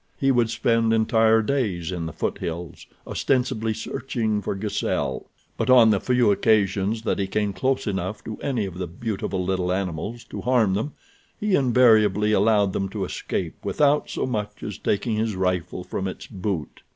He 0.17 0.31
would 0.31 0.49
spend 0.49 0.93
entire 0.93 1.43
days 1.43 1.91
in 1.91 2.07
the 2.07 2.11
foothills, 2.11 2.87
ostensibly 3.05 3.71
searching 3.71 4.41
for 4.41 4.55
gazelle, 4.55 5.27
but 5.57 5.69
on 5.69 5.91
the 5.91 5.99
few 5.99 6.31
occasions 6.31 7.03
that 7.03 7.19
he 7.19 7.27
came 7.27 7.53
close 7.53 7.85
enough 7.85 8.23
to 8.23 8.35
any 8.37 8.65
of 8.65 8.79
the 8.79 8.87
beautiful 8.87 9.45
little 9.45 9.71
animals 9.71 10.23
to 10.23 10.41
harm 10.41 10.73
them 10.73 10.93
he 11.39 11.53
invariably 11.53 12.31
allowed 12.31 12.73
them 12.73 12.89
to 12.89 13.05
escape 13.05 13.63
without 13.63 14.09
so 14.09 14.25
much 14.25 14.63
as 14.63 14.79
taking 14.79 15.17
his 15.17 15.35
rifle 15.35 15.83
from 15.83 16.07
its 16.07 16.25
boot. 16.25 16.81